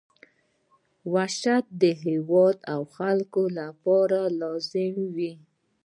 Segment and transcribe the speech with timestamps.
[0.03, 0.07] دا
[1.13, 5.33] وحشت د هېواد او خلکو لپاره لازم وو.